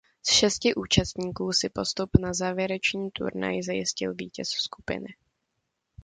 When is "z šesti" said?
0.27-0.75